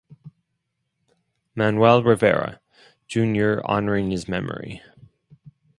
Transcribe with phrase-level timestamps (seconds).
[1.53, 2.59] Manuel Rivera,
[3.07, 4.81] Junior honoring his memory.